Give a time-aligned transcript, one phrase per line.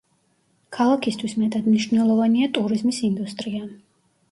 [0.77, 3.65] ქალაქისთვის მეტად მნიშვნელოვანია ტურიზმის ინდუსტრია.